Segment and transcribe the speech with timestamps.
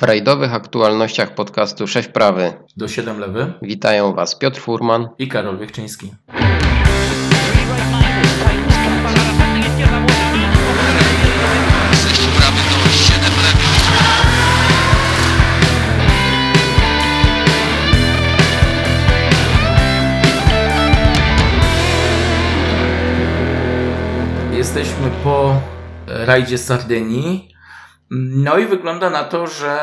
[0.00, 2.52] W rajdowych aktualnościach podcastu 6 prawy.
[2.76, 3.52] Do 7 lewy.
[3.62, 6.12] Witają Was Piotr Furman i Karol Wiechczyński.
[24.52, 25.60] Jesteśmy po
[26.06, 27.50] rajdzie Sardynii
[28.10, 29.78] no i wygląda na to, że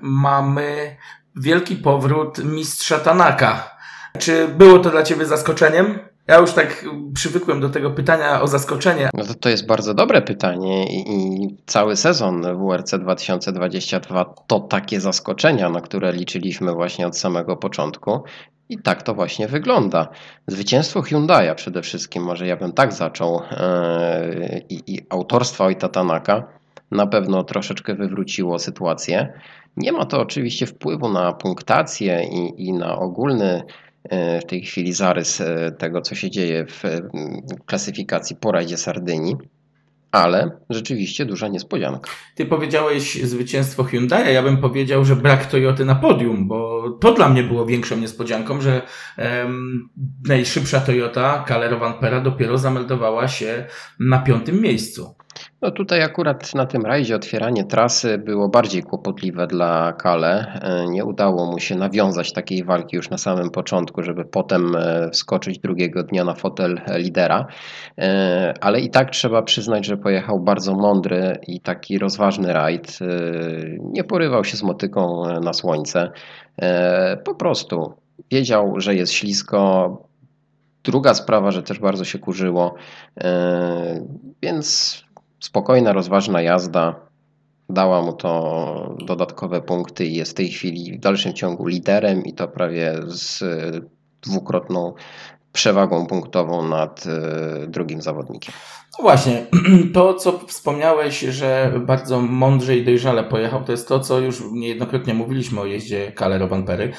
[0.00, 0.96] mamy
[1.36, 3.76] wielki powrót mistrza Tanaka.
[4.18, 5.98] Czy było to dla Ciebie zaskoczeniem?
[6.26, 6.84] Ja już tak
[7.14, 9.08] przywykłem do tego pytania o zaskoczenie.
[9.14, 15.00] No to, to jest bardzo dobre pytanie i, i cały sezon WRC 2022 to takie
[15.00, 18.22] zaskoczenia, na które liczyliśmy właśnie od samego początku.
[18.68, 20.08] I tak to właśnie wygląda.
[20.46, 26.48] Zwycięstwo Hyundai'a przede wszystkim, może ja bym tak zaczął, yy, i, autorstwa Ojta Tanaka
[26.94, 29.32] na pewno troszeczkę wywróciło sytuację.
[29.76, 33.62] Nie ma to oczywiście wpływu na punktację i, i na ogólny
[34.04, 36.82] e, w tej chwili zarys e, tego, co się dzieje w
[37.66, 39.36] klasyfikacji po rajdzie Sardynii
[40.14, 42.10] ale rzeczywiście duża niespodzianka.
[42.34, 47.28] Ty powiedziałeś zwycięstwo Hyundai, ja bym powiedział, że brak Toyoty na podium, bo to dla
[47.28, 48.82] mnie było większą niespodzianką, że
[49.18, 49.88] um,
[50.28, 53.66] najszybsza Toyota Calero Vampera dopiero zameldowała się
[54.00, 55.14] na piątym miejscu.
[55.62, 60.60] No tutaj akurat na tym rajdzie otwieranie trasy było bardziej kłopotliwe dla Kale.
[60.62, 65.10] E, nie udało mu się nawiązać takiej walki już na samym początku, żeby potem e,
[65.10, 67.46] wskoczyć drugiego dnia na fotel lidera.
[67.98, 72.98] E, ale i tak trzeba przyznać, że pojechał bardzo mądry i taki rozważny rajd.
[73.80, 76.10] Nie porywał się z motyką na słońce.
[77.24, 77.92] Po prostu
[78.30, 79.98] wiedział, że jest ślisko,
[80.84, 82.74] Druga sprawa, że też bardzo się kurzyło,
[84.42, 85.03] więc
[85.44, 86.94] spokojna, rozważna jazda
[87.68, 92.32] dała mu to dodatkowe punkty i jest w tej chwili w dalszym ciągu liderem i
[92.32, 93.44] to prawie z
[94.22, 94.94] dwukrotną
[95.54, 98.54] przewagą punktową nad e, drugim zawodnikiem.
[98.98, 99.46] No właśnie,
[99.94, 105.14] to co wspomniałeś, że bardzo mądrze i dojrzale pojechał, to jest to, co już niejednokrotnie
[105.14, 106.92] mówiliśmy o jeździe Calero Vanpery.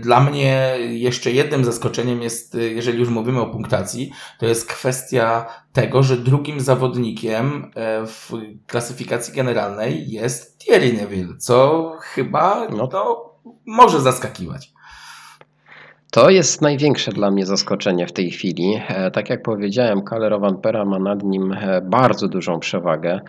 [0.00, 6.02] Dla mnie jeszcze jednym zaskoczeniem jest, jeżeli już mówimy o punktacji, to jest kwestia tego,
[6.02, 8.32] że drugim zawodnikiem e, w
[8.66, 12.86] klasyfikacji generalnej jest Thierry Neville, co chyba no.
[12.86, 13.32] to
[13.66, 14.72] może zaskakiwać.
[16.12, 18.80] To jest największe dla mnie zaskoczenie w tej chwili.
[18.88, 23.20] E, tak jak powiedziałem, Calero Pera ma nad nim e, bardzo dużą przewagę.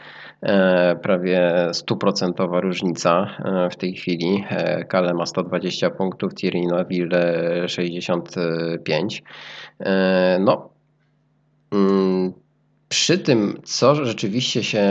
[0.42, 3.28] E, prawie stuprocentowa różnica
[3.72, 4.44] w tej chwili.
[4.88, 9.24] Kale ma 120 punktów, Thierry Neville 65.
[10.40, 10.70] No,
[11.72, 12.34] mm,
[12.90, 14.86] przy tym, co rzeczywiście się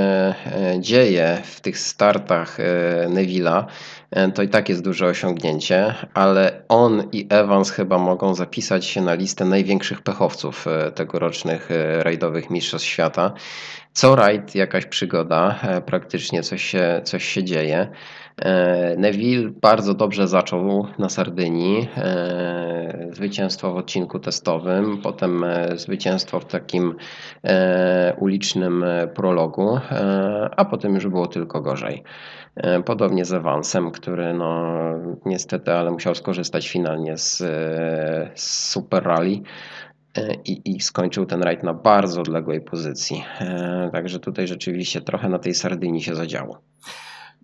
[0.81, 2.59] dzieje w tych startach
[3.09, 3.65] Neville'a,
[4.35, 9.15] to i tak jest duże osiągnięcie, ale on i Evans chyba mogą zapisać się na
[9.15, 13.33] listę największych pechowców e, tegorocznych e, rajdowych Mistrzostw Świata.
[13.93, 17.89] Co rajd jakaś przygoda, praktycznie coś się, coś się dzieje.
[18.97, 21.89] Neville bardzo dobrze zaczął na Sardynii.
[23.13, 25.45] Zwycięstwo w odcinku testowym, potem
[25.75, 26.95] zwycięstwo w takim
[28.19, 28.85] ulicznym
[29.15, 29.79] prologu,
[30.57, 32.05] a potem już było tylko gorzej.
[32.57, 34.73] E, podobnie z Evansem, który no
[35.27, 37.37] niestety, ale musiał skorzystać finalnie z,
[38.35, 39.41] z Super Rally
[40.17, 43.25] e, i, i skończył ten rajd na bardzo odległej pozycji.
[43.41, 46.59] E, także tutaj rzeczywiście trochę na tej Sardynii się zadziało.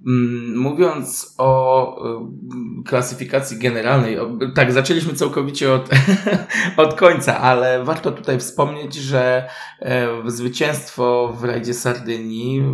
[0.06, 1.96] Mm, mówiąc o
[2.80, 4.18] y, klasyfikacji generalnej,
[4.54, 5.90] tak, zaczęliśmy całkowicie od,
[6.76, 9.48] od końca, ale warto tutaj wspomnieć, że
[9.80, 12.64] e, zwycięstwo w rajdzie Sardynii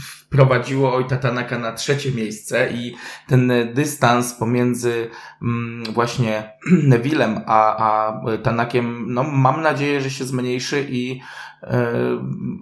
[0.00, 2.94] wprowadziło Ojta Tanaka na trzecie miejsce i
[3.28, 5.10] ten dystans pomiędzy
[5.42, 6.52] mm, właśnie
[6.82, 11.20] Nevillem a, a Tanakiem, no mam nadzieję, że się zmniejszy i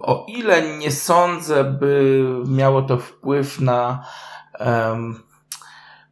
[0.01, 4.03] o ile nie sądzę, by miało to wpływ na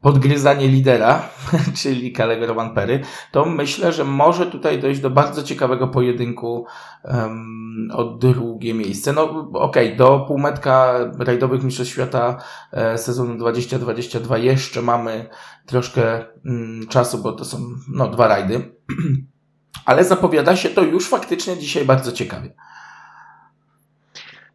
[0.02, 1.30] podgryzanie lidera,
[1.82, 3.02] czyli Kalego Perry,
[3.32, 6.66] to myślę, że może tutaj dojść do bardzo ciekawego pojedynku
[7.04, 9.14] um, o drugie miejsce.
[9.14, 9.24] No
[9.54, 12.38] okej, okay, do półmetka rajdowych mistrzostw świata
[12.72, 15.30] e, sezonu 2022 jeszcze mamy
[15.66, 17.58] troszkę mm, czasu, bo to są
[17.88, 18.76] no, dwa rajdy.
[19.86, 22.54] Ale zapowiada się to już faktycznie dzisiaj bardzo ciekawie.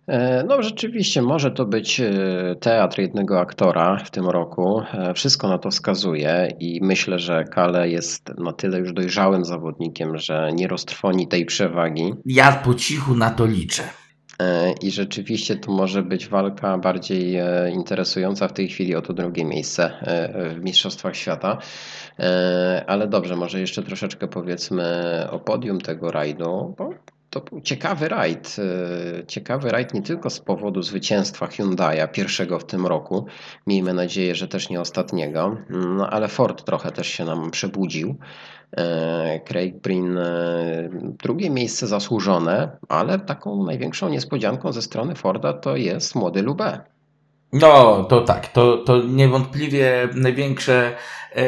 [0.06, 2.12] E, no, rzeczywiście może to być e,
[2.60, 4.82] teatr jednego aktora w tym roku.
[4.92, 10.18] E, wszystko na to wskazuje i myślę, że Kale jest na tyle już dojrzałym zawodnikiem,
[10.18, 12.14] że nie roztrwoni tej przewagi.
[12.26, 13.82] Ja po cichu na to liczę.
[14.82, 17.38] I rzeczywiście tu może być walka bardziej
[17.72, 19.92] interesująca w tej chwili o to drugie miejsce
[20.56, 21.58] w Mistrzostwach Świata.
[22.86, 24.84] Ale dobrze, może jeszcze troszeczkę powiedzmy
[25.30, 26.90] o podium tego rajdu, bo
[27.40, 28.56] to był ciekawy rajd.
[29.26, 33.26] Ciekawy rajd nie tylko z powodu zwycięstwa Hyundai'a, pierwszego w tym roku.
[33.66, 35.56] Miejmy nadzieję, że też nie ostatniego.
[35.70, 38.16] No ale Ford trochę też się nam przebudził.
[38.76, 45.76] E, Craig Breen e, drugie miejsce zasłużone, ale taką największą niespodzianką ze strony Forda to
[45.76, 46.80] jest młody Lube.
[47.52, 50.96] No, to tak, to, to niewątpliwie największe
[51.36, 51.42] e,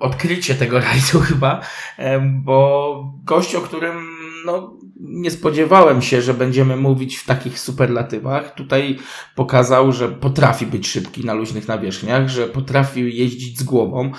[0.00, 1.60] odkrycie tego rajdu chyba,
[1.98, 8.54] e, bo gość, o którym no, nie spodziewałem się, że będziemy mówić w takich superlatywach.
[8.54, 8.98] Tutaj
[9.34, 14.12] pokazał, że potrafi być szybki na luźnych nawierzchniach, że potrafi jeździć z głową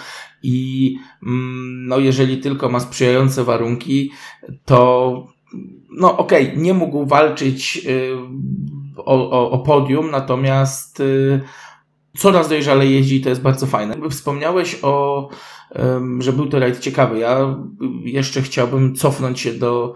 [0.44, 4.12] i mm, no, jeżeli tylko ma sprzyjające warunki,
[4.66, 5.14] to
[5.98, 8.12] no okej, okay, nie mógł walczyć y,
[8.98, 11.42] o, o, o podium, natomiast y,
[12.18, 14.10] coraz dojrzale jeździ i to jest bardzo fajne.
[14.10, 15.30] Wspomniałeś o
[16.20, 17.20] że był to rajd ciekawy.
[17.20, 17.58] Ja
[18.04, 19.94] jeszcze chciałbym cofnąć się do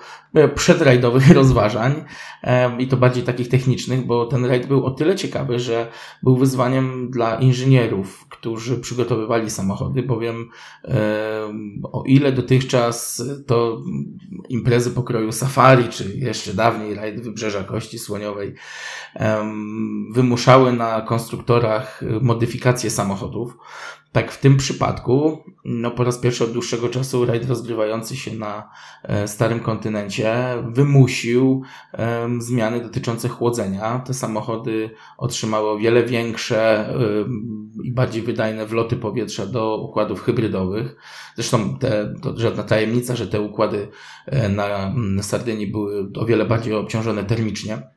[0.55, 2.03] przedrajdowych rozważań
[2.79, 5.87] i to bardziej takich technicznych, bo ten rajd był o tyle ciekawy, że
[6.23, 10.49] był wyzwaniem dla inżynierów, którzy przygotowywali samochody, bowiem
[11.83, 13.81] o ile dotychczas to
[14.49, 18.55] imprezy pokroju safari, czy jeszcze dawniej rajd Wybrzeża Kości Słoniowej
[20.11, 23.57] wymuszały na konstruktorach modyfikacje samochodów,
[24.13, 28.69] tak w tym przypadku, no po raz pierwszy od dłuższego czasu rajd rozgrywający się na
[29.03, 30.35] e, starym kontynencie
[30.69, 31.61] wymusił
[31.97, 33.99] um, zmiany dotyczące chłodzenia.
[33.99, 40.95] Te samochody otrzymały o wiele większe um, i bardziej wydajne wloty powietrza do układów hybrydowych.
[41.35, 43.87] Zresztą te, to żadna tajemnica, że te układy
[44.25, 47.93] e, na, na Sardynii były o wiele bardziej obciążone termicznie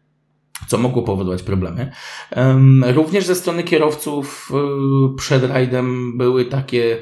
[0.67, 1.93] co mogło powodować problemy.
[2.83, 4.51] Również ze strony kierowców
[5.13, 6.99] y, przed rajdem były takie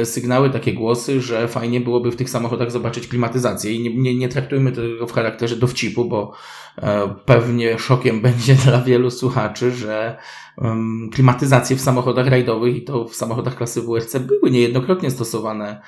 [0.00, 4.14] y, sygnały, takie głosy, że fajnie byłoby w tych samochodach zobaczyć klimatyzację i nie, nie,
[4.14, 6.63] nie traktujmy tego w charakterze dowcipu, bo e,
[7.24, 10.18] pewnie szokiem będzie dla wielu słuchaczy, że
[11.12, 15.80] klimatyzacje w samochodach rajdowych i to w samochodach klasy WRC były niejednokrotnie stosowane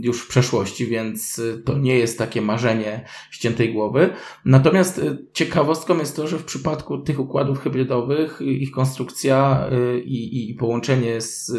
[0.00, 4.10] już w przeszłości, więc y, to nie jest takie marzenie ściętej głowy.
[4.44, 9.68] Natomiast y, ciekawostką jest to, że w przypadku tych układów hybrydowych y, ich konstrukcja
[10.04, 11.52] i, i połączenie z,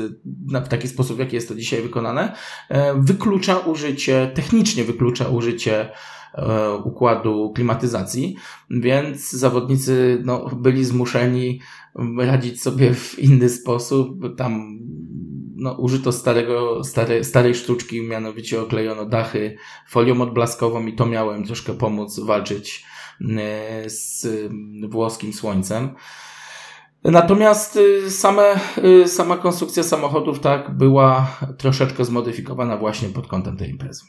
[0.65, 2.35] w taki sposób, w jaki jest to dzisiaj wykonane,
[2.69, 5.95] e, wyklucza użycie, technicznie wyklucza użycie e,
[6.83, 8.35] układu klimatyzacji,
[8.69, 11.59] więc zawodnicy no, byli zmuszeni
[12.17, 14.35] radzić sobie w inny sposób.
[14.37, 14.79] Tam
[15.55, 19.57] no, użyto starego, stare, starej sztuczki, mianowicie oklejono dachy
[19.89, 22.85] folią odblaskową i to miałem troszkę pomóc walczyć
[23.37, 24.27] e, z
[24.89, 25.89] włoskim słońcem.
[27.03, 33.69] Natomiast y, same, y, sama konstrukcja samochodów tak była troszeczkę zmodyfikowana właśnie pod kątem tej
[33.69, 34.03] imprezy.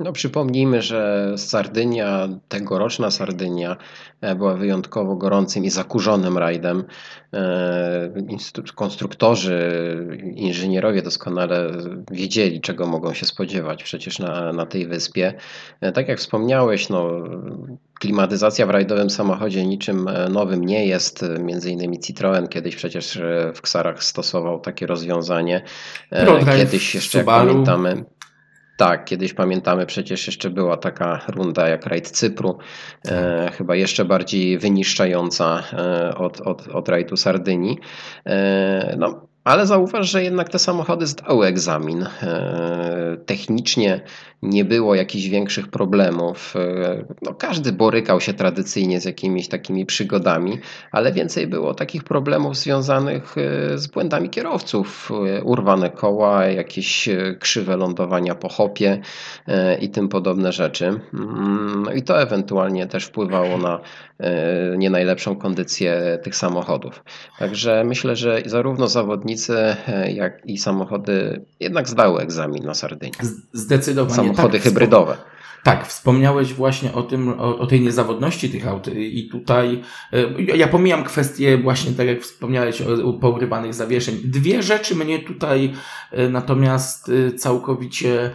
[0.00, 3.76] No przypomnijmy, że Sardynia, tegoroczna Sardynia
[4.20, 6.84] e, była wyjątkowo gorącym i zakurzonym rajdem.
[7.34, 8.10] E,
[8.74, 9.60] konstruktorzy,
[10.34, 11.72] inżynierowie doskonale
[12.10, 15.34] wiedzieli, czego mogą się spodziewać przecież na, na tej wyspie.
[15.80, 17.10] E, tak jak wspomniałeś, no,
[18.00, 21.24] klimatyzacja w rajdowym samochodzie niczym nowym nie jest.
[21.40, 23.20] Między innymi Citroen kiedyś przecież
[23.54, 25.62] w Ksarach stosował takie rozwiązanie.
[26.56, 28.04] Kiedyś jeszcze, jak pamiętamy,
[28.78, 32.58] tak, kiedyś pamiętamy, przecież jeszcze była taka runda jak rajd Cypru,
[33.08, 37.78] e, chyba jeszcze bardziej wyniszczająca e, od, od, od rajdu Sardynii.
[38.26, 42.02] E, no, ale zauważ, że jednak te samochody zdały egzamin.
[42.02, 44.00] E, technicznie
[44.42, 46.54] nie było jakichś większych problemów.
[46.56, 50.58] E, no, każdy borykał się tradycyjnie z jakimiś takimi przygodami,
[50.92, 55.12] ale więcej było takich problemów związanych e, z błędami kierowców.
[55.44, 57.08] Urwane koła, jakieś
[57.40, 59.00] krzywe lądowania po hopie
[59.80, 61.00] i tym podobne rzeczy.
[61.84, 63.80] No I to ewentualnie też wpływało na
[64.76, 67.04] nie najlepszą kondycję tych samochodów.
[67.38, 69.76] Także myślę, że zarówno zawodnicy,
[70.14, 73.14] jak i samochody jednak zdały egzamin na Sardynii.
[73.52, 74.27] Zdecydowanie.
[74.36, 75.16] Samochody tak, hybrydowe.
[75.62, 79.82] Tak, wspomniałeś właśnie o tym, o, o, tej niezawodności tych aut i tutaj
[80.12, 84.20] e, ja pomijam kwestię właśnie tak jak wspomniałeś o, pourywanych zawieszeń.
[84.24, 85.72] Dwie rzeczy mnie tutaj
[86.10, 88.30] e, natomiast e, całkowicie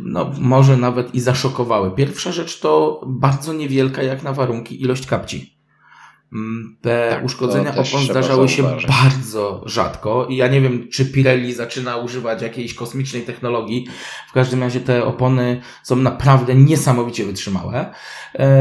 [0.00, 1.90] no może nawet i zaszokowały.
[1.90, 5.61] Pierwsza rzecz to bardzo niewielka jak na warunki ilość kapci.
[6.32, 11.52] Mm, te tak, uszkodzenia opon zdarzały się bardzo rzadko i ja nie wiem, czy Pirelli
[11.52, 13.86] zaczyna używać jakiejś kosmicznej technologii.
[14.28, 17.94] W każdym razie te opony są naprawdę niesamowicie wytrzymałe.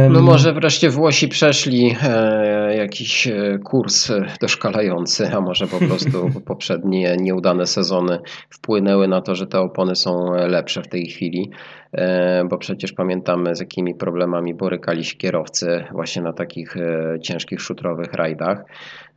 [0.09, 4.11] No może wreszcie Włosi przeszli e, jakiś e, kurs
[4.41, 10.31] doszkalający, a może po prostu poprzednie nieudane sezony wpłynęły na to, że te opony są
[10.47, 11.51] lepsze w tej chwili.
[11.93, 17.61] E, bo przecież pamiętamy z jakimi problemami borykali się kierowcy właśnie na takich e, ciężkich
[17.61, 18.63] szutrowych rajdach.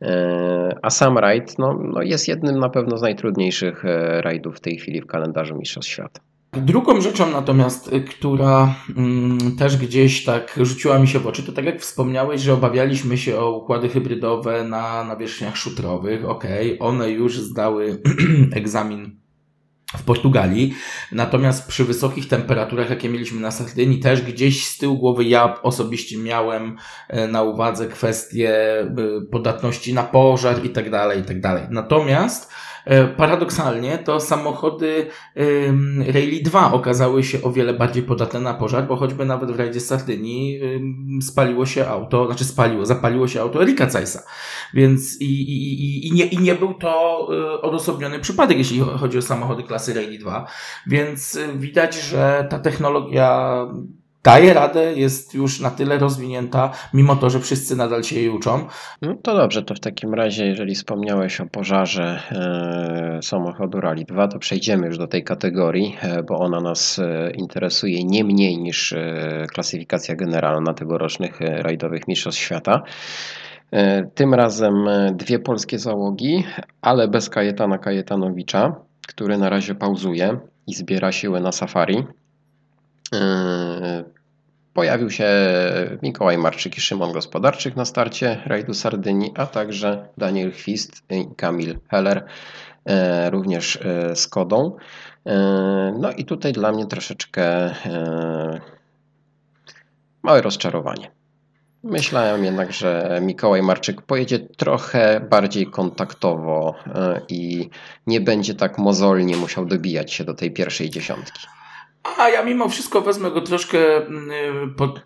[0.01, 3.83] E, a sam rajd no, no jest jednym na pewno z najtrudniejszych
[4.21, 6.21] rajdów w tej chwili w kalendarzu Mistrzostw Świata.
[6.51, 11.65] Drugą rzeczą natomiast, która mm, też gdzieś tak rzuciła mi się w oczy, to tak
[11.65, 16.29] jak wspomniałeś, że obawialiśmy się o układy hybrydowe na nawierzchniach szutrowych.
[16.29, 18.01] Okej, okay, one już zdały
[18.51, 19.24] egzamin
[19.97, 20.75] w Portugalii.
[21.11, 26.17] Natomiast przy wysokich temperaturach, jakie mieliśmy na Sardynii, też gdzieś z tyłu głowy ja osobiście
[26.17, 26.77] miałem
[27.09, 28.87] e, na uwadze kwestie e,
[29.31, 31.63] podatności na pożar i tak dalej, i tak dalej.
[31.69, 32.51] Natomiast
[33.17, 35.07] paradoksalnie to samochody
[36.07, 39.79] Rally 2 okazały się o wiele bardziej podatne na pożar, bo choćby nawet w rajdzie
[39.79, 40.61] Sardynii
[41.21, 44.23] spaliło się auto, znaczy spaliło, zapaliło się auto Erika Zeissa.
[44.73, 49.21] Więc i, i, i, nie, i nie był to e, odosobniony przypadek, jeśli chodzi o
[49.21, 50.47] samochody klasy Rally 2.
[50.87, 53.57] Więc e, widać, że ta technologia
[54.25, 58.67] daje radę, jest już na tyle rozwinięta, mimo to, że wszyscy nadal się jej uczą.
[59.01, 64.27] No to dobrze, to w takim razie, jeżeli wspomniałeś o pożarze e, samochodu Rally 2,
[64.27, 68.93] to przejdziemy już do tej kategorii, e, bo ona nas e, interesuje nie mniej niż
[68.93, 72.83] e, klasyfikacja generalna tegorocznych e, rajdowych mistrzostw świata.
[73.71, 74.73] E, tym razem
[75.13, 76.43] dwie polskie załogi,
[76.81, 78.75] ale bez Kajetana Kajetanowicza,
[79.07, 82.05] który na razie pauzuje i zbiera siły na safari.
[84.75, 85.27] Pojawił się
[86.03, 91.79] Mikołaj Marczyk i Szymon Gospodarczyk na starcie rajdu Sardynii, a także Daniel Chwist i Kamil
[91.87, 92.25] Heller,
[92.85, 94.77] e, również e, z Kodą.
[95.99, 97.75] No i tutaj dla mnie troszeczkę
[100.23, 101.11] małe rozczarowanie.
[101.83, 106.75] Myślałem jednak, że Mikołaj Marczyk pojedzie trochę bardziej kontaktowo
[107.29, 107.69] i
[108.07, 111.47] nie będzie tak mozolnie musiał dobijać się do tej pierwszej dziesiątki.
[112.17, 115.01] A ja mimo wszystko wezmę go troszkę mm, pod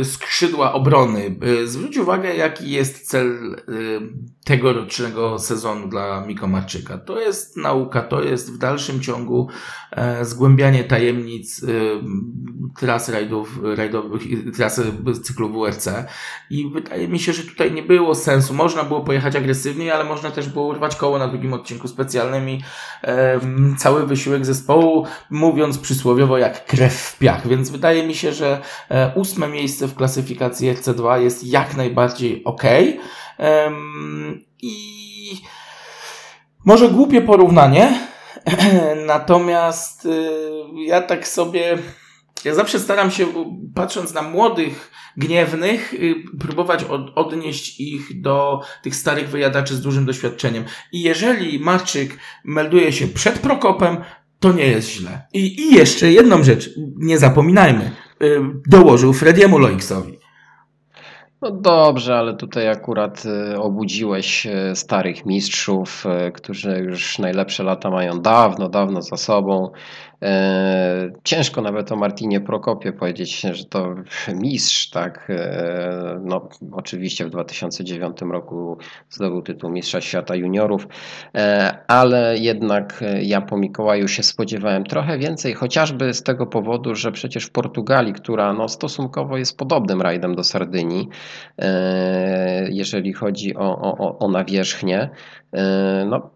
[0.00, 1.36] y, skrzydła obrony.
[1.62, 4.00] Y, zwróć uwagę, jaki jest cel y,
[4.44, 6.98] tegorocznego sezonu dla Miko Marczyka.
[6.98, 9.48] To jest nauka, to jest w dalszym ciągu
[9.90, 11.64] e, zgłębianie tajemnic
[12.78, 14.22] tras rajdów, rajdowych,
[14.56, 15.88] trasy cyklu WRC.
[16.50, 18.54] I wydaje mi się, że tutaj nie było sensu.
[18.54, 22.62] Można było pojechać agresywniej, ale można też było urwać koło na drugim odcinku specjalnym i
[23.78, 29.12] cały wysiłek zespołu, mówiąc przysłowiowo, jak krew w piach, więc wydaje mi się, że e,
[29.14, 32.62] ósme miejsce w klasyfikacji FC2 jest jak najbardziej ok.
[34.62, 34.76] I
[36.64, 38.08] może głupie porównanie,
[39.06, 40.30] natomiast y,
[40.74, 41.78] ja tak sobie,
[42.44, 43.26] ja zawsze staram się,
[43.74, 50.06] patrząc na młodych, gniewnych, y, próbować od, odnieść ich do tych starych wyjadaczy z dużym
[50.06, 50.64] doświadczeniem.
[50.92, 54.04] I jeżeli Marczyk melduje się przed Prokopem,
[54.40, 55.26] to nie jest źle.
[55.32, 57.90] I, i jeszcze jedną rzecz, nie zapominajmy,
[58.20, 60.18] yy, dołożył Frediemu Loixowi.
[61.42, 67.90] No dobrze, ale tutaj akurat y, obudziłeś y, starych mistrzów, y, którzy już najlepsze lata
[67.90, 69.70] mają dawno, dawno za sobą.
[70.22, 73.94] E, ciężko nawet o Martinie Prokopie powiedzieć, że to
[74.34, 75.26] mistrz, tak.
[75.30, 78.78] E, no, oczywiście w 2009 roku
[79.10, 80.88] zdobył tytuł Mistrza Świata Juniorów,
[81.34, 87.12] e, ale jednak ja po Mikołaju się spodziewałem trochę więcej, chociażby z tego powodu, że
[87.12, 91.08] przecież w Portugalii, która no, stosunkowo jest podobnym rajdem do Sardynii,
[92.68, 95.10] jeżeli chodzi o, o, o nawierzchnię,
[96.06, 96.30] no,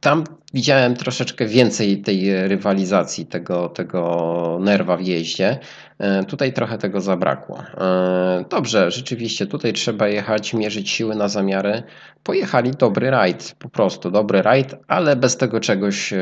[0.00, 5.58] tam widziałem troszeczkę więcej tej rywalizacji, tego, tego nerwa w jeździe.
[6.00, 7.62] E, tutaj trochę tego zabrakło.
[7.80, 11.82] E, dobrze, rzeczywiście tutaj trzeba jechać, mierzyć siły na zamiary.
[12.22, 16.18] Pojechali dobry rajd, po prostu dobry rajd, ale bez tego czegoś, e,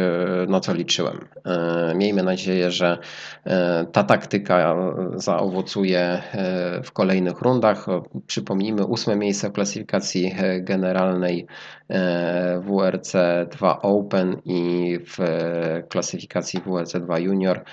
[0.48, 1.28] na co liczyłem.
[1.94, 2.98] Miejmy nadzieję, że
[3.92, 4.76] ta taktyka
[5.14, 6.22] zaowocuje
[6.84, 7.86] w kolejnych rundach.
[8.26, 11.46] Przypomnijmy, ósme miejsce w klasyfikacji generalnej
[12.60, 13.12] WRC
[13.50, 15.18] 2 Open i w
[15.88, 17.64] klasyfikacji WRC 2 Junior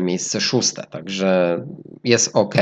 [0.00, 0.82] miejsce szóste.
[0.90, 1.64] Także
[2.04, 2.54] jest ok.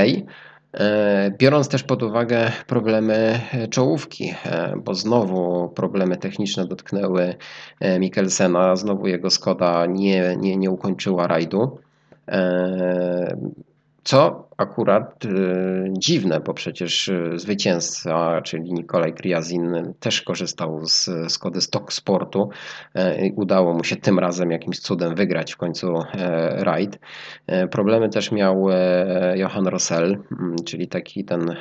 [0.75, 7.35] E, biorąc też pod uwagę problemy czołówki, e, bo znowu problemy techniczne dotknęły
[7.81, 11.79] e, Mikkelsena, znowu jego Skoda nie, nie, nie ukończyła rajdu.
[14.05, 15.29] Co akurat y,
[15.99, 22.51] dziwne, bo przecież y, zwycięzca, czyli Nikolaj Kriazin też korzystał z Skody Stock Sportu.
[22.95, 26.99] E, udało mu się tym razem jakimś cudem wygrać w końcu e, rajd.
[27.47, 28.67] E, problemy też miał
[29.35, 30.19] Johan Rossell,
[30.65, 31.57] czyli taki ten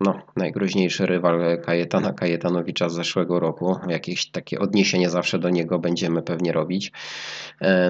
[0.00, 3.76] no, najgroźniejszy rywal Kajetana Kajetanowicza z zeszłego roku.
[3.88, 6.92] Jakieś takie odniesienie zawsze do niego będziemy pewnie robić.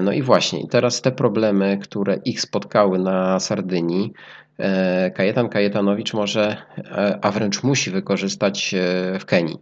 [0.01, 4.13] No i właśnie, teraz te problemy, które ich spotkały na Sardynii,
[5.13, 9.57] Kajetan Kajetanowicz może, e, a wręcz musi wykorzystać e, w Kenii.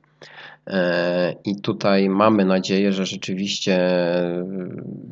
[1.46, 3.80] I tutaj mamy nadzieję, że rzeczywiście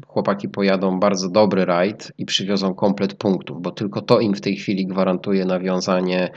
[0.07, 4.55] chłopaki pojadą bardzo dobry rajd i przywiozą komplet punktów, bo tylko to im w tej
[4.55, 6.29] chwili gwarantuje nawiązanie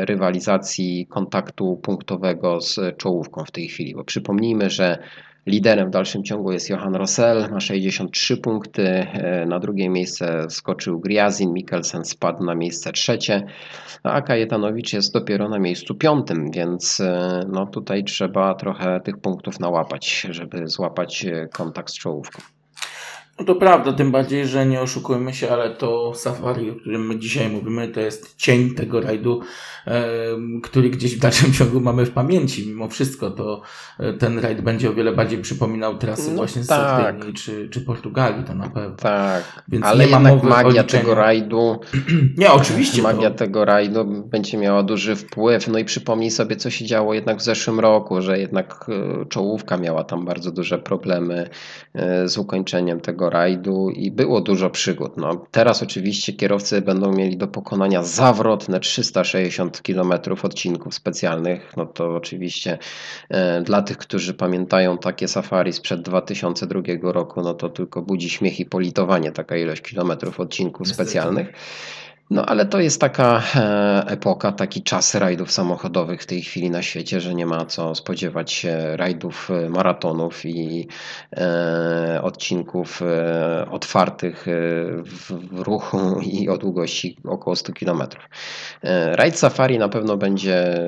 [0.00, 3.94] rywalizacji kontaktu punktowego z czołówką w tej chwili.
[3.94, 4.98] Bo przypomnijmy, że
[5.46, 8.82] Liderem w dalszym ciągu jest Johan Rossell, ma 63 punkty.
[8.82, 13.46] E, na drugie miejsce skoczył Griazin, Mikkelsen spadł na miejsce trzecie,
[14.02, 19.60] a Kajetanowicz jest dopiero na miejscu piątym, więc e, no tutaj trzeba trochę tych punktów
[19.60, 22.55] nałapać, żeby złapać e, kontakt z czołówką.
[23.38, 27.18] No to prawda, tym bardziej, że nie oszukujmy się, ale to safari, o którym my
[27.18, 29.40] dzisiaj mówimy, to jest cień tego rajdu,
[29.86, 30.02] e,
[30.62, 32.66] który gdzieś w dalszym ciągu mamy w pamięci.
[32.68, 33.62] Mimo wszystko to
[33.98, 36.78] e, ten rajd będzie o wiele bardziej przypominał trasy no, właśnie z tak.
[36.78, 38.96] Sardynii czy, czy Portugalii, to na pewno.
[38.96, 41.80] Tak, Więc ale jednak magia tego rajdu,
[42.38, 43.02] nie, oczywiście.
[43.02, 43.36] Magia to...
[43.36, 45.68] tego rajdu będzie miała duży wpływ.
[45.68, 49.76] No i przypomnij sobie, co się działo jednak w zeszłym roku, że jednak e, czołówka
[49.76, 51.48] miała tam bardzo duże problemy
[52.24, 55.16] z ukończeniem tego rajdu i było dużo przygód.
[55.16, 61.72] No, teraz oczywiście kierowcy będą mieli do pokonania zawrotne 360 km odcinków specjalnych.
[61.76, 62.78] No to oczywiście
[63.28, 68.60] e, dla tych, którzy pamiętają takie safari sprzed 2002 roku, no to tylko budzi śmiech
[68.60, 71.10] i politowanie taka ilość kilometrów odcinków Niestety.
[71.10, 71.52] specjalnych.
[72.30, 76.82] No ale to jest taka e, epoka, taki czas rajdów samochodowych w tej chwili na
[76.82, 80.88] świecie, że nie ma co spodziewać się rajdów e, maratonów i
[81.36, 83.02] e, odcinków
[83.70, 84.46] otwartych
[85.04, 88.02] w, ruchu i o długości około 100 km.
[89.12, 90.78] Rajd Safari na pewno będzie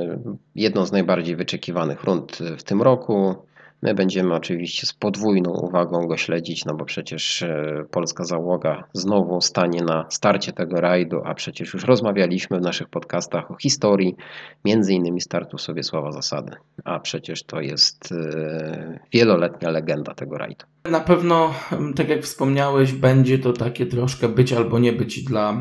[0.54, 3.47] jedną z najbardziej wyczekiwanych rund w tym roku.
[3.82, 9.40] My będziemy oczywiście z podwójną uwagą go śledzić, no bo przecież e, polska załoga znowu
[9.40, 14.16] stanie na starcie tego rajdu, a przecież już rozmawialiśmy w naszych podcastach o historii,
[14.64, 20.64] między innymi startu Sobiesława Zasady, a przecież to jest e, wieloletnia legenda tego rajdu.
[20.90, 21.54] Na pewno,
[21.96, 25.56] tak jak wspomniałeś, będzie to takie troszkę być albo nie być dla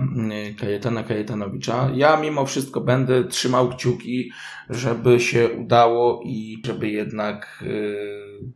[0.60, 1.90] Kajetana Kajetanowicza.
[1.96, 4.32] Ja mimo wszystko będę trzymał kciuki,
[4.70, 7.96] żeby się udało i żeby jednak y,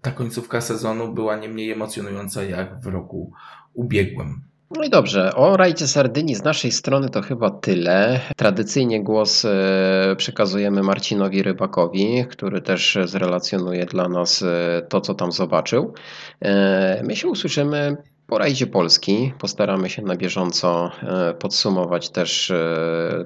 [0.01, 3.31] ta końcówka sezonu była nie mniej emocjonująca jak w roku
[3.73, 4.50] ubiegłym.
[4.77, 8.19] No i dobrze, o rajdzie Sardynii z naszej strony to chyba tyle.
[8.35, 15.31] Tradycyjnie głos e, przekazujemy Marcinowi Rybakowi, który też zrelacjonuje dla nas e, to, co tam
[15.31, 15.93] zobaczył.
[16.41, 19.33] E, my się usłyszymy po rajdzie Polski.
[19.39, 20.91] Postaramy się na bieżąco
[21.39, 22.53] podsumować też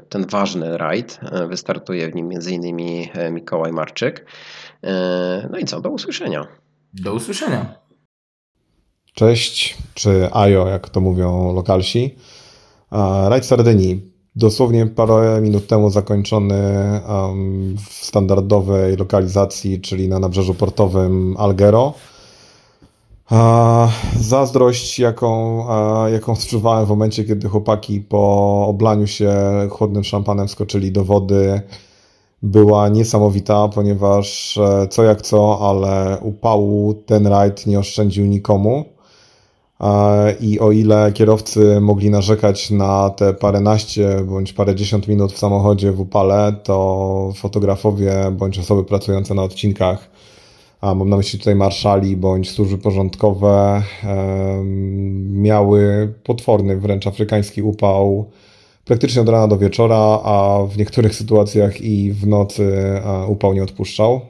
[0.10, 1.20] ten ważny rajd.
[1.50, 2.78] Wystartuje w nim m.in.
[3.32, 4.26] Mikołaj Marczyk.
[5.52, 6.48] No i co, do usłyszenia.
[6.94, 7.85] Do usłyszenia.
[9.15, 12.15] Cześć, czy Ajo, jak to mówią lokalsi.
[13.28, 14.12] Rajd Sardynii.
[14.36, 16.63] Dosłownie parę minut temu zakończony
[17.89, 21.93] w standardowej lokalizacji, czyli na nabrzeżu portowym Algero.
[24.19, 25.65] Zazdrość, jaką,
[26.12, 29.34] jaką odczuwałem w momencie, kiedy chłopaki po oblaniu się
[29.69, 31.62] chłodnym szampanem skoczyli do wody,
[32.43, 38.95] była niesamowita, ponieważ e, co jak co, ale upału ten rajd nie oszczędził nikomu.
[40.40, 46.00] I o ile kierowcy mogli narzekać na te paręnaście bądź parędziesiąt minut w samochodzie w
[46.00, 50.10] upale, to fotografowie bądź osoby pracujące na odcinkach,
[50.82, 53.84] a mam na myśli tutaj marszali bądź służby porządkowe,
[55.30, 58.26] miały potworny wręcz afrykański upał
[58.86, 62.74] praktycznie od rana do wieczora, a w niektórych sytuacjach i w nocy
[63.28, 64.22] upał nie odpuszczał.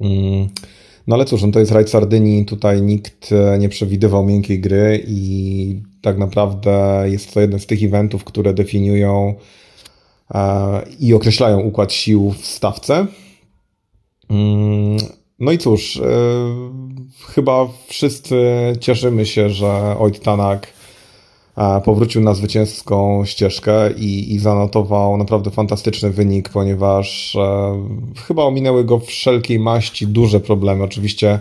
[0.00, 0.48] Mm.
[1.06, 5.04] No ale cóż, no to jest rajd Sardynii, tutaj nikt e, nie przewidywał miękkiej gry
[5.06, 9.34] i tak naprawdę jest to jeden z tych eventów, które definiują
[10.34, 13.06] e, i określają układ sił w stawce.
[14.30, 14.96] Mm,
[15.38, 16.02] no i cóż, e,
[17.26, 18.42] chyba wszyscy
[18.80, 20.79] cieszymy się, że Oit Tanak
[21.84, 27.82] powrócił na zwycięską ścieżkę i, i zanotował naprawdę fantastyczny wynik, ponieważ e,
[28.26, 30.84] chyba ominęły go wszelkiej maści duże problemy.
[30.84, 31.40] Oczywiście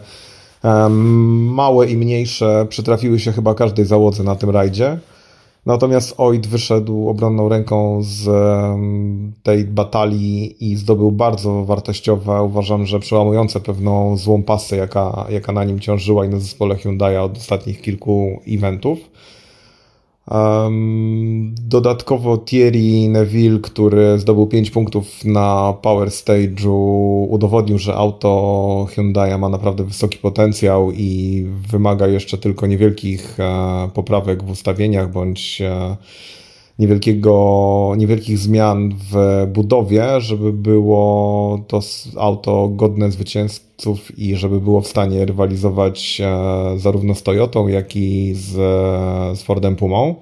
[0.63, 4.99] e, małe i mniejsze przytrafiły się chyba każdej załodze na tym rajdzie.
[5.65, 8.29] Natomiast Oid wyszedł obronną ręką z
[9.43, 15.63] tej batalii i zdobył bardzo wartościowe, uważam, że przełamujące pewną złą pasę, jaka, jaka na
[15.63, 18.99] nim ciążyła i na zespole Hyundai od ostatnich kilku eventów.
[20.31, 29.37] Um, dodatkowo Thierry Neville, który zdobył 5 punktów na Power Stage'u, udowodnił, że auto Hyundai
[29.37, 35.97] ma naprawdę wysoki potencjał i wymaga jeszcze tylko niewielkich e, poprawek w ustawieniach bądź e,
[36.79, 41.79] niewielkiego, niewielkich zmian w budowie, żeby było to
[42.17, 48.33] auto godne zwycięzców i żeby było w stanie rywalizować e, zarówno z Toyotą, jak i
[48.33, 48.51] z,
[49.39, 50.15] z Fordem Pumą.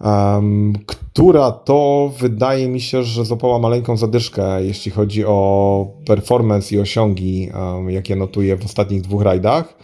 [0.00, 6.78] Um, która to wydaje mi się, że złapała maleńką zadyszkę, jeśli chodzi o performance i
[6.78, 7.48] osiągi,
[7.88, 9.74] jakie notuje w ostatnich dwóch rajdach.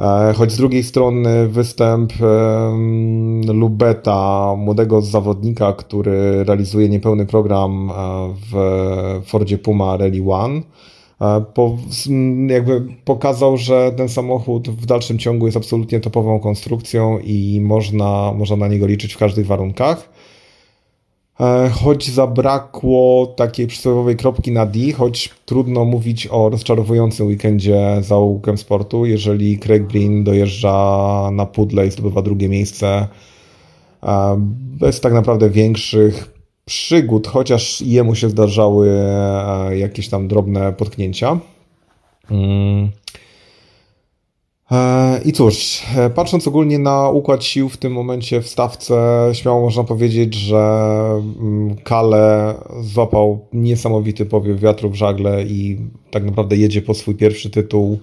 [0.00, 2.12] E, choć z drugiej strony występ
[3.54, 7.94] Lubeta, młodego zawodnika, który realizuje niepełny program e,
[8.52, 10.60] w Fordzie Puma Rally One,
[11.20, 11.44] e,
[12.48, 18.56] jakby pokazał, że ten samochód w dalszym ciągu jest absolutnie topową konstrukcją i można, można
[18.56, 20.13] na niego liczyć w każdych warunkach.
[21.40, 28.16] E, choć zabrakło takiej przysłowiowej kropki na D, choć trudno mówić o rozczarowującym weekendzie za
[28.56, 33.08] sportu, jeżeli Craig Green dojeżdża na pudle i zdobywa drugie miejsce
[34.02, 34.36] e,
[34.78, 41.38] bez tak naprawdę większych przygód, chociaż jemu się zdarzały e, jakieś tam drobne potknięcia.
[44.74, 49.60] E, I cóż, e, patrząc ogólnie na układ sił w tym momencie w stawce, śmiało
[49.60, 50.60] można powiedzieć, że
[51.40, 55.78] mm, Kale złapał niesamowity powiew wiatru w żagle i
[56.10, 57.98] tak naprawdę jedzie po swój pierwszy tytuł.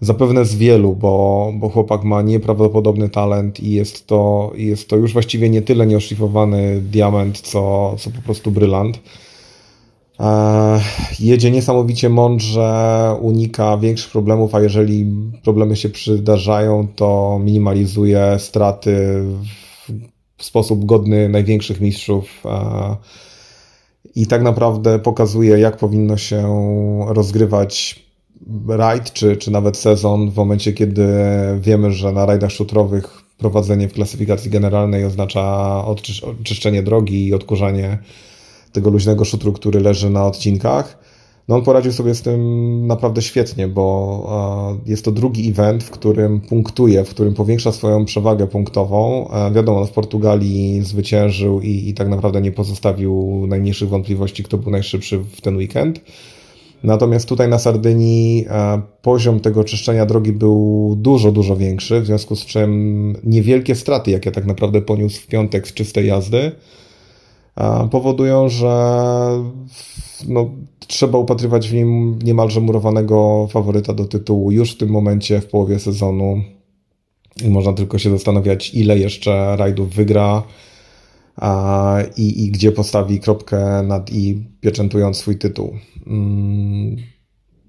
[0.00, 5.12] Zapewne z wielu, bo, bo chłopak ma nieprawdopodobny talent i jest to, jest to już
[5.12, 9.00] właściwie nie tyle nieoszlifowany diament, co, co po prostu brylant.
[11.20, 15.06] Jedzie niesamowicie mądrze, unika większych problemów, a jeżeli
[15.42, 19.22] problemy się przydarzają, to minimalizuje straty
[20.36, 22.42] w sposób godny największych mistrzów.
[22.44, 22.96] E,
[24.14, 26.48] I tak naprawdę pokazuje, jak powinno się
[27.08, 28.04] rozgrywać
[28.68, 31.08] rajd, czy, czy nawet sezon w momencie, kiedy
[31.60, 35.84] wiemy, że na rajdach szutrowych prowadzenie w klasyfikacji generalnej oznacza
[36.40, 37.98] oczyszczenie drogi i odkurzanie
[38.72, 41.09] tego luźnego szutru, który leży na odcinkach.
[41.48, 46.40] No on poradził sobie z tym naprawdę świetnie, bo jest to drugi event, w którym
[46.40, 49.28] punktuje, w którym powiększa swoją przewagę punktową.
[49.54, 55.18] Wiadomo, w Portugalii zwyciężył i, i tak naprawdę nie pozostawił najmniejszych wątpliwości, kto był najszybszy
[55.18, 56.00] w ten weekend.
[56.82, 58.46] Natomiast tutaj na Sardynii
[59.02, 64.30] poziom tego czyszczenia drogi był dużo, dużo większy, w związku z czym niewielkie straty, jakie
[64.30, 66.52] tak naprawdę poniósł w piątek z czystej jazdy,
[67.90, 68.72] powodują, że
[70.28, 70.50] no,
[70.86, 75.78] trzeba upatrywać w nim niemalże murowanego faworyta do tytułu już w tym momencie, w połowie
[75.78, 76.42] sezonu.
[77.44, 80.42] I można tylko się zastanawiać, ile jeszcze rajdów wygra
[81.36, 85.72] a, i, i gdzie postawi kropkę nad i, pieczętując swój tytuł.
[86.06, 86.96] Mm,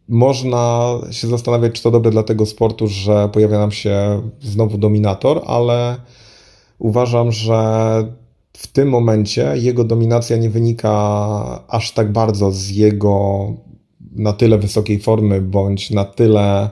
[0.08, 5.42] można się zastanawiać, czy to dobre dla tego sportu, że pojawia nam się znowu dominator,
[5.46, 5.96] ale
[6.80, 8.21] uważam, że
[8.54, 10.92] w tym momencie jego dominacja nie wynika
[11.68, 13.48] aż tak bardzo z jego
[14.16, 16.70] na tyle wysokiej formy, bądź na tyle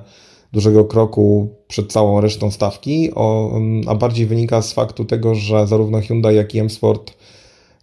[0.54, 3.12] dużego kroku przed całą resztą stawki,
[3.88, 7.14] a bardziej wynika z faktu tego, że zarówno Hyundai, jak i M-Sport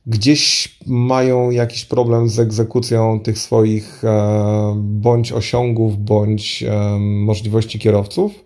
[0.06, 8.44] gdzieś mają jakiś problem z egzekucją tych swoich e, bądź osiągów, bądź e, możliwości kierowców.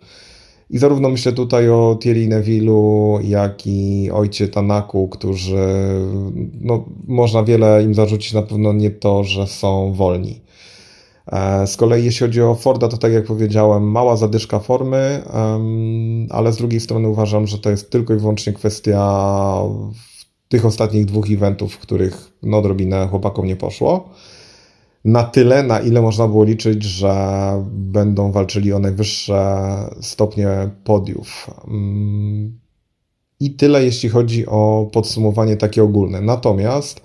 [0.71, 5.69] I zarówno myślę tutaj o Thierry Neville'u, jak i ojcie Tanaku, którzy
[6.61, 10.41] no, można wiele im zarzucić, na pewno nie to, że są wolni.
[11.27, 15.23] E, z kolei jeśli chodzi o Forda, to tak jak powiedziałem, mała zadyszka formy,
[16.31, 19.23] ale z drugiej strony uważam, że to jest tylko i wyłącznie kwestia
[20.49, 24.09] tych ostatnich dwóch eventów, w których no odrobinę chłopakom nie poszło
[25.05, 27.15] na tyle, na ile można było liczyć, że
[27.71, 29.67] będą walczyli o najwyższe
[30.01, 31.51] stopnie podiów.
[31.69, 32.61] Mm.
[33.41, 36.21] I tyle, jeśli chodzi o podsumowanie takie ogólne.
[36.21, 37.01] Natomiast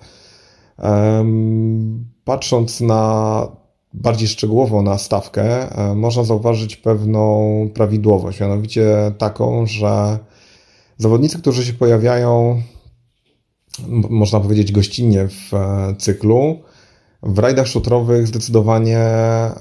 [2.24, 3.48] patrząc na
[3.92, 10.18] bardziej szczegółowo na stawkę, można zauważyć pewną prawidłowość, mianowicie taką, że
[10.98, 12.62] zawodnicy, którzy się pojawiają,
[13.88, 16.58] można powiedzieć, gościnnie w e, cyklu,
[17.22, 19.00] W rajdach szutrowych zdecydowanie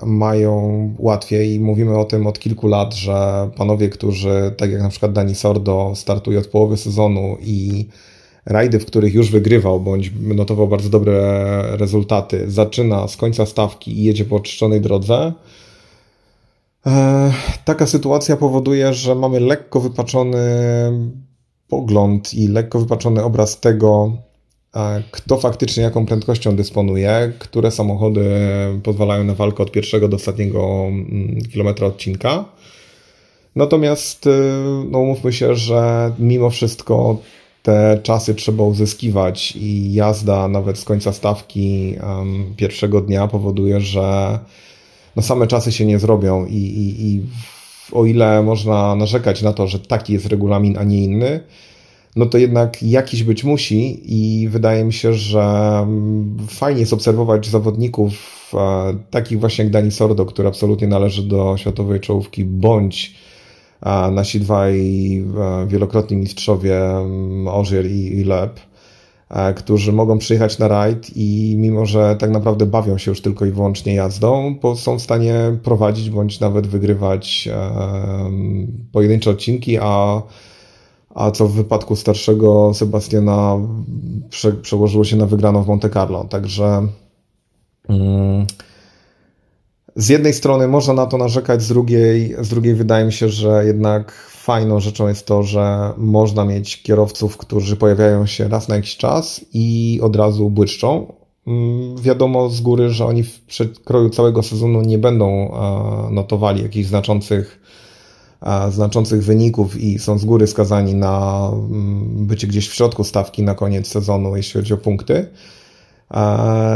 [0.03, 1.59] mają łatwiej.
[1.59, 5.91] Mówimy o tym od kilku lat, że panowie, którzy, tak jak na przykład Dani Sordo,
[5.95, 7.85] startuje od połowy sezonu i
[8.45, 11.17] rajdy, w których już wygrywał bądź notował bardzo dobre
[11.77, 15.33] rezultaty, zaczyna z końca stawki i jedzie po oczyszczonej drodze.
[16.85, 17.31] E,
[17.65, 20.39] taka sytuacja powoduje, że mamy lekko wypaczony
[21.67, 24.11] pogląd i lekko wypaczony obraz tego,
[25.11, 28.25] kto faktycznie jaką prędkością dysponuje, które samochody
[28.83, 32.45] pozwalają na walkę od pierwszego do ostatniego mm, kilometra odcinka.
[33.55, 34.29] Natomiast, y,
[34.91, 37.17] no umówmy się, że mimo wszystko
[37.63, 44.39] te czasy trzeba uzyskiwać i jazda nawet z końca stawki um, pierwszego dnia powoduje, że
[45.15, 47.21] no same czasy się nie zrobią i, i, i
[47.91, 51.39] o ile można narzekać na to, że taki jest regulamin, a nie inny,
[52.15, 55.41] no to jednak jakiś być musi i wydaje mi się, że
[55.83, 58.13] mm, fajnie jest obserwować zawodników
[58.53, 63.15] e, takich właśnie jak Dani Sordo, który absolutnie należy do światowej czołówki, bądź
[63.81, 64.77] e, nasi dwaj
[65.17, 68.59] e, wielokrotni mistrzowie mm, Ożier i, i Leb,
[69.55, 73.51] którzy mogą przyjechać na rajd i mimo, że tak naprawdę bawią się już tylko i
[73.51, 77.49] wyłącznie jazdą, bo są w stanie prowadzić bądź nawet wygrywać
[78.91, 80.21] pojedyncze odcinki, a
[81.15, 83.57] a co w wypadku starszego Sebastiana
[84.29, 86.23] prze, przełożyło się na wygraną w Monte Carlo.
[86.23, 86.87] Także
[87.89, 88.47] mm,
[89.95, 93.65] z jednej strony można na to narzekać, z drugiej, z drugiej wydaje mi się, że
[93.65, 98.97] jednak fajną rzeczą jest to, że można mieć kierowców, którzy pojawiają się raz na jakiś
[98.97, 101.13] czas i od razu błyszczą.
[101.47, 105.51] Mm, wiadomo z góry, że oni w przekroju całego sezonu nie będą
[106.11, 107.59] notowali jakichś znaczących
[108.69, 113.55] znaczących wyników i są z góry skazani na mm, bycie gdzieś w środku stawki na
[113.55, 115.27] koniec sezonu, jeśli chodzi o punkty.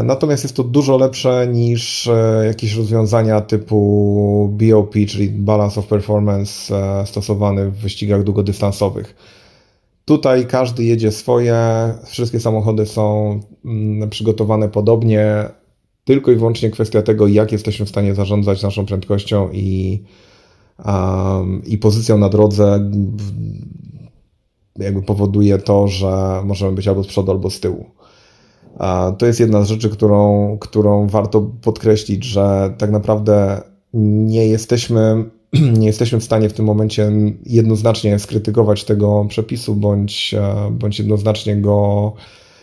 [0.03, 6.75] Natomiast jest to dużo lepsze niż e, jakieś rozwiązania typu BOP, czyli Balance of Performance
[6.75, 9.15] e, stosowany w wyścigach długodystansowych.
[10.05, 11.57] Tutaj każdy jedzie swoje,
[12.05, 15.49] wszystkie samochody są mm, przygotowane podobnie,
[16.03, 20.03] tylko i wyłącznie kwestia tego, jak jesteśmy w stanie zarządzać naszą prędkością i
[21.65, 22.91] i pozycją na drodze
[24.79, 27.85] jakby powoduje to, że możemy być albo z przodu, albo z tyłu.
[29.17, 33.61] To jest jedna z rzeczy, którą, którą warto podkreślić, że tak naprawdę
[33.93, 35.25] nie jesteśmy,
[35.79, 37.11] nie jesteśmy w stanie w tym momencie
[37.45, 40.35] jednoznacznie skrytykować tego przepisu, bądź,
[40.71, 42.13] bądź jednoznacznie go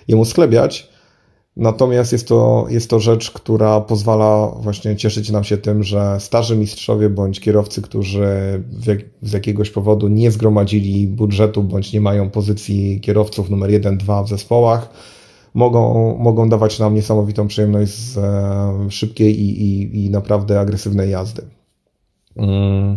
[0.09, 0.96] jemu sklebiać,
[1.57, 6.57] Natomiast jest to, jest to rzecz, która pozwala właśnie cieszyć nam się tym, że starzy
[6.57, 8.27] mistrzowie bądź kierowcy, którzy
[9.23, 14.29] z jakiegoś powodu nie zgromadzili budżetu bądź nie mają pozycji kierowców numer 1, 2 w
[14.29, 14.91] zespołach,
[15.55, 21.43] mogą, mogą dawać nam niesamowitą przyjemność z e, szybkiej i, i, i naprawdę agresywnej jazdy.
[22.37, 22.97] Mm.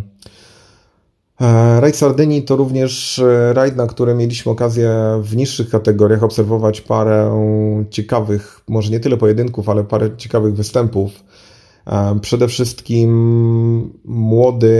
[1.40, 6.80] E, rajd Sardynii to również e, rajd, na którym mieliśmy okazję w niższych kategoriach obserwować
[6.80, 7.30] parę
[7.90, 11.10] ciekawych, może nie tyle pojedynków, ale parę ciekawych występów.
[11.86, 13.10] E, przede wszystkim
[14.04, 14.74] młody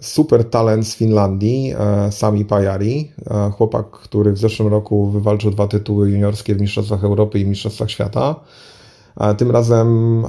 [0.00, 1.74] super talent z Finlandii,
[2.10, 3.12] Sami Pajari,
[3.56, 8.40] chłopak, który w zeszłym roku wywalczył dwa tytuły juniorskie w Mistrzostwach Europy i Mistrzostwach Świata.
[9.38, 10.22] Tym razem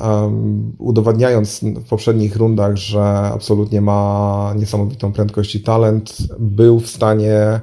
[0.78, 7.60] udowadniając w poprzednich rundach, że absolutnie ma niesamowitą prędkość i talent, był w stanie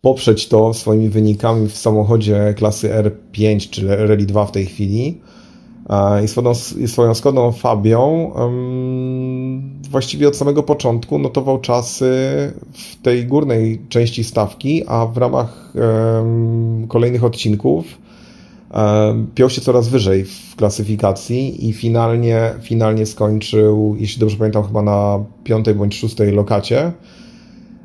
[0.00, 5.20] poprzeć to swoimi wynikami w samochodzie klasy R5 czy Rally 2 w tej chwili.
[6.24, 6.54] I swoją,
[6.86, 8.32] swoją Skodą Fabią
[9.90, 12.04] właściwie od samego początku notował czasy
[12.72, 15.72] w tej górnej części stawki, a w ramach
[16.88, 17.84] kolejnych odcinków
[19.34, 25.24] piął się coraz wyżej w klasyfikacji i finalnie, finalnie skończył, jeśli dobrze pamiętam, chyba na
[25.44, 26.92] piątej bądź szóstej lokacie.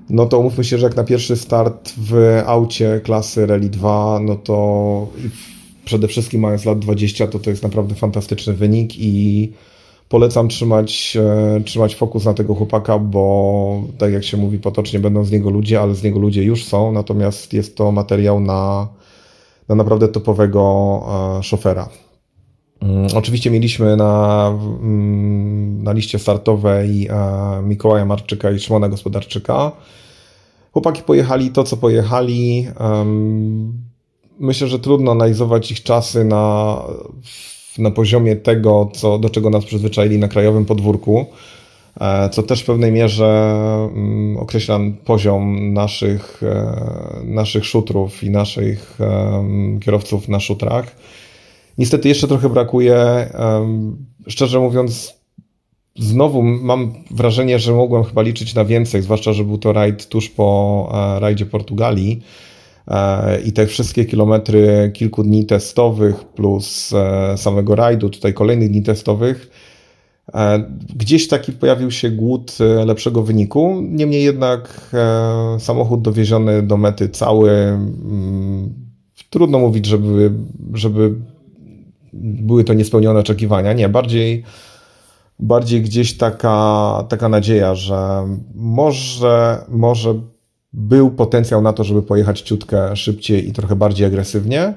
[0.09, 4.35] No to umówmy się, że jak na pierwszy start w aucie klasy Rally 2, no
[4.35, 5.07] to
[5.85, 9.51] przede wszystkim mając lat 20, to to jest naprawdę fantastyczny wynik i
[10.09, 11.17] polecam trzymać,
[11.57, 15.49] e, trzymać fokus na tego chłopaka, bo tak jak się mówi potocznie, będą z niego
[15.49, 18.87] ludzie, ale z niego ludzie już są, natomiast jest to materiał na
[19.69, 21.01] na naprawdę topowego
[21.39, 21.89] e, szofera.
[22.81, 24.47] Mm, oczywiście mieliśmy na,
[24.81, 29.71] mm, na liście startowej e, Mikołaja Marczyka i Szymona Gospodarczyka.
[30.71, 32.67] Chłopaki pojechali to, co pojechali.
[34.39, 36.77] Myślę, że trudno analizować ich czasy na,
[37.77, 41.25] na poziomie tego, co, do czego nas przyzwyczaili na krajowym podwórku.
[42.01, 43.25] E, co też w pewnej mierze
[43.95, 48.97] mm, określa poziom naszych, e, naszych szutrów i naszych
[49.81, 50.95] kierowców na szutrach.
[51.77, 53.29] Niestety jeszcze trochę brakuje.
[54.27, 55.17] Szczerze mówiąc,
[55.99, 60.29] znowu mam wrażenie, że mogłem chyba liczyć na więcej, zwłaszcza, że był to rajd tuż
[60.29, 62.21] po e, rajdzie Portugalii
[62.87, 68.83] e, i te wszystkie kilometry kilku dni testowych plus e, samego rajdu, tutaj kolejnych dni
[68.83, 69.49] testowych,
[70.95, 73.81] gdzieś taki pojawił się głód lepszego wyniku.
[73.81, 74.91] Niemniej jednak
[75.59, 78.73] samochód dowieziony do mety cały, mm,
[79.29, 80.31] trudno mówić, żeby,
[80.73, 81.13] żeby
[82.13, 83.73] były to niespełnione oczekiwania.
[83.73, 84.43] Nie, bardziej
[85.39, 90.13] bardziej gdzieś taka, taka nadzieja, że może, może
[90.73, 94.73] był potencjał na to, żeby pojechać ciutkę szybciej i trochę bardziej agresywnie.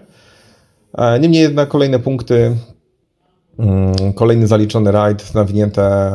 [0.94, 2.56] E, niemniej jednak kolejne punkty,
[4.14, 6.12] kolejny zaliczony rajd, nawinięte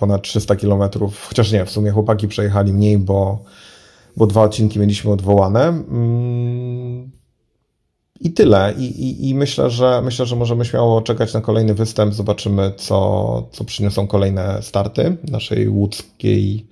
[0.00, 0.82] ponad 300 km,
[1.28, 3.44] chociaż nie, w sumie chłopaki przejechali mniej, bo,
[4.16, 5.68] bo dwa odcinki mieliśmy odwołane.
[5.68, 7.10] Mm,
[8.20, 8.74] i tyle.
[8.78, 12.14] I, i, I, myślę, że myślę, że możemy śmiało czekać na kolejny występ.
[12.14, 16.66] Zobaczymy, co, co przyniosą kolejne starty naszej łódzkiej,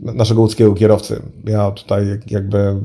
[0.00, 1.22] naszego łódzkiego kierowcy.
[1.44, 2.76] Ja tutaj jakby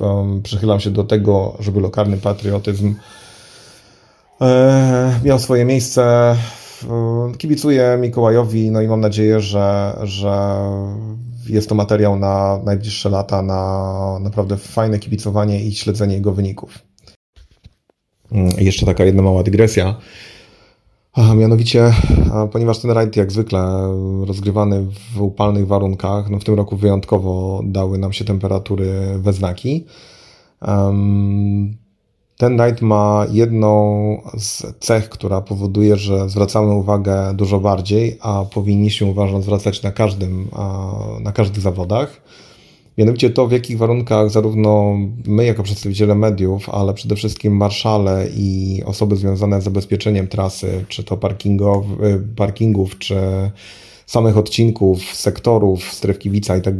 [0.00, 2.94] um, przychylam się do tego, żeby lokalny patriotyzm
[5.24, 6.36] miał swoje miejsce.
[7.38, 10.56] Kibicuję Mikołajowi, no i mam nadzieję, że, że
[11.48, 16.78] jest to materiał na najbliższe lata, na naprawdę fajne kibicowanie i śledzenie jego wyników.
[18.32, 19.94] Mm, jeszcze taka jedna mała dygresja.
[21.12, 21.92] A mianowicie,
[22.52, 23.88] ponieważ ten rajd jak zwykle
[24.26, 29.86] rozgrywany w upalnych warunkach, no w tym roku wyjątkowo dały nam się temperatury we znaki.
[32.42, 39.06] Ten rajd ma jedną z cech, która powoduje, że zwracamy uwagę dużo bardziej, a powinniśmy
[39.06, 40.48] uważam zwracać na każdym,
[41.20, 42.22] na każdych zawodach.
[42.98, 48.82] Mianowicie to, w jakich warunkach zarówno my, jako przedstawiciele mediów, ale przede wszystkim marszale i
[48.86, 51.18] osoby związane z zabezpieczeniem trasy, czy to
[52.36, 53.16] parkingów, czy
[54.06, 56.76] samych odcinków, sektorów, stref kibica i tak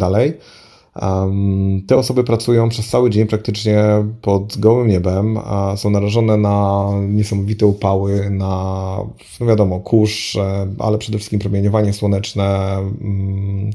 [1.86, 3.84] te osoby pracują przez cały dzień praktycznie
[4.22, 5.38] pod gołym niebem,
[5.76, 8.96] są narażone na niesamowite upały, na,
[9.40, 10.38] no wiadomo, kurz,
[10.78, 13.70] ale przede wszystkim promieniowanie słoneczne, mm,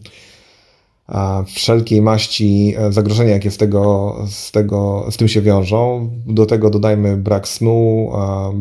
[1.45, 6.10] wszelkiej maści e, zagrożenia, jakie z tego, z tego, z tym się wiążą.
[6.25, 8.12] Do tego dodajmy brak snu,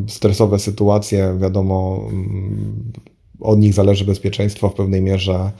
[0.08, 2.92] stresowe sytuacje, wiadomo, mm,
[3.40, 5.50] od nich zależy bezpieczeństwo w pewnej mierze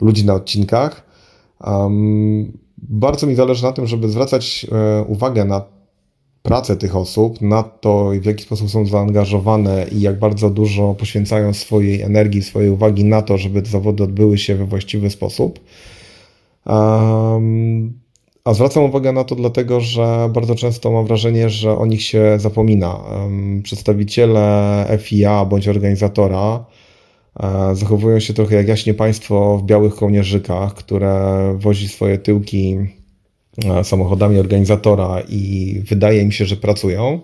[0.00, 1.05] ludzi na odcinkach.
[2.78, 5.62] Bardzo mi zależy na tym, żeby zwracać e, uwagę na
[6.42, 11.54] pracę tych osób, na to, w jaki sposób są zaangażowane i jak bardzo dużo poświęcają
[11.54, 15.60] swojej energii, swojej uwagi na to, żeby te zawody odbyły się we właściwy sposób.
[18.44, 22.36] A zwracam uwagę na to dlatego, że bardzo często mam wrażenie, że o nich się
[22.38, 23.00] zapomina.
[23.62, 26.64] Przedstawiciele FIA bądź organizatora
[27.72, 32.76] zachowują się trochę jak jaśnie państwo w białych kołnierzykach, które wozi swoje tyłki
[33.64, 37.20] e, samochodami organizatora i wydaje im się, że pracują.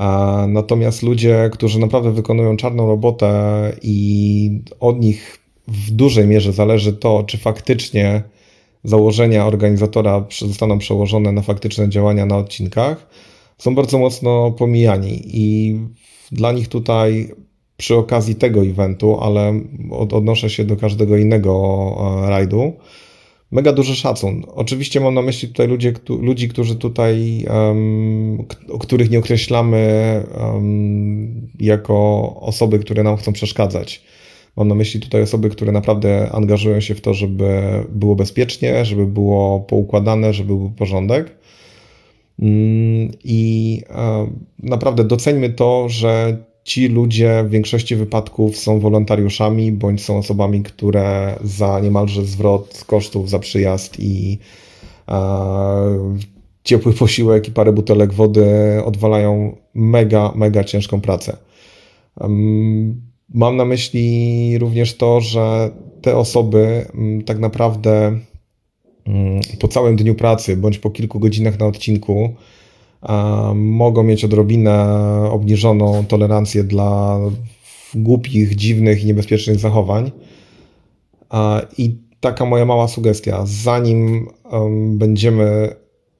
[0.00, 0.06] E,
[0.48, 7.24] natomiast ludzie, którzy naprawdę wykonują czarną robotę i od nich w dużej mierze zależy to,
[7.26, 8.22] czy faktycznie
[8.84, 13.06] założenia organizatora zostaną przełożone na faktyczne działania na odcinkach,
[13.58, 15.76] są bardzo mocno pomijani i
[16.32, 17.30] dla nich tutaj
[17.76, 19.60] przy okazji tego eventu, ale
[19.90, 22.72] odnoszę się do każdego innego e, rajdu,
[23.50, 24.44] mega duży szacun.
[24.54, 28.44] Oczywiście mam na myśli tutaj ludzie, ludzi, którzy tutaj, um,
[28.80, 34.02] których nie określamy um, jako osoby, które nam chcą przeszkadzać.
[34.56, 39.06] Mam na myśli tutaj osoby, które naprawdę angażują się w to, żeby było bezpiecznie, żeby
[39.06, 41.36] było poukładane, żeby był porządek.
[42.38, 44.26] Mm, I e,
[44.62, 46.36] naprawdę doceńmy to, że
[46.66, 53.30] ci ludzie w większości wypadków są wolontariuszami bądź są osobami, które za niemalże zwrot kosztów
[53.30, 54.38] za przyjazd i
[55.08, 56.16] e,
[56.64, 58.46] ciepły posiłek i parę butelek wody
[58.84, 61.36] odwalają mega, mega ciężką pracę.
[63.34, 65.70] Mam na myśli również to, że
[66.02, 66.86] te osoby
[67.26, 68.18] tak naprawdę
[69.60, 72.34] po całym dniu pracy bądź po kilku godzinach na odcinku
[73.54, 74.98] mogą mieć odrobinę
[75.30, 77.18] obniżoną tolerancję dla
[77.94, 80.10] głupich, dziwnych i niebezpiecznych zachowań.
[81.78, 84.28] I taka moja mała sugestia, zanim
[84.88, 85.74] będziemy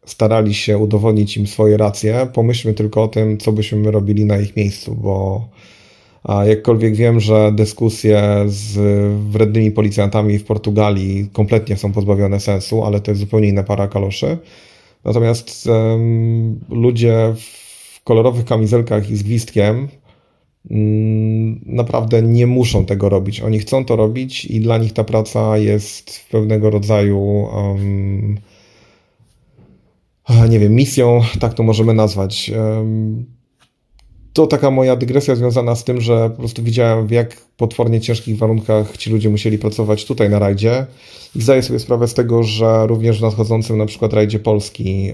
[0.07, 4.57] starali się udowodnić im swoje racje, pomyślmy tylko o tym, co byśmy robili na ich
[4.57, 5.48] miejscu, bo
[6.46, 8.79] jakkolwiek wiem, że dyskusje z
[9.31, 14.38] wrednymi policjantami w Portugalii kompletnie są pozbawione sensu, ale to jest zupełnie inna para kaloszy.
[15.07, 19.88] Natomiast um, ludzie w kolorowych kamizelkach i z gwizdkiem
[20.71, 23.40] mm, naprawdę nie muszą tego robić.
[23.40, 28.38] Oni chcą to robić i dla nich ta praca jest pewnego rodzaju um,
[30.48, 32.50] nie wiem, misją, tak to możemy nazwać.
[34.37, 38.39] To taka moja dygresja związana z tym, że po prostu widziałem, w jak potwornie ciężkich
[38.39, 40.87] warunkach ci ludzie musieli pracować tutaj na rajdzie.
[41.37, 45.13] I zdaję sobie sprawę z tego, że również w nadchodzącym na przykład rajdzie Polski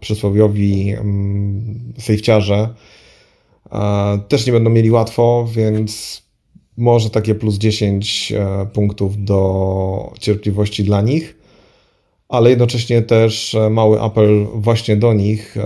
[0.00, 0.94] przysłowiowi
[1.98, 2.68] sejfciarze
[4.28, 6.22] też nie będą mieli łatwo, więc
[6.76, 11.34] może takie plus 10 e, punktów do cierpliwości dla nich
[12.28, 15.62] ale jednocześnie też e, mały apel właśnie do nich, e,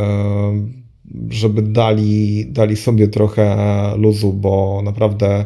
[1.30, 3.56] żeby dali, dali sobie trochę
[3.96, 5.44] luzu, bo naprawdę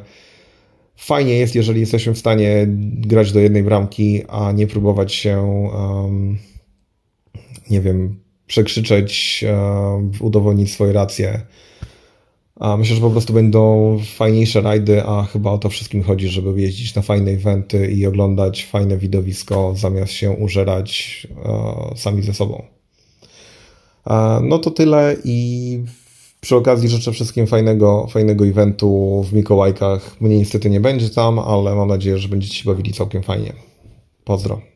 [0.96, 5.68] fajnie jest, jeżeli jesteśmy w stanie grać do jednej bramki, a nie próbować się,
[7.70, 9.44] nie wiem, przekrzyczeć,
[10.20, 11.40] udowodnić swoje racje
[12.62, 16.60] a myślę, że po prostu będą fajniejsze rajdy, a chyba o to wszystkim chodzi, żeby
[16.60, 22.62] jeździć na fajne eventy i oglądać fajne widowisko, zamiast się użerać e, sami ze sobą.
[24.42, 25.78] No to tyle i
[26.40, 30.20] przy okazji życzę wszystkim fajnego, fajnego eventu w Mikołajkach.
[30.20, 33.52] Mnie niestety nie będzie tam, ale mam nadzieję, że będziecie się bawili całkiem fajnie.
[34.24, 34.71] Pozdro.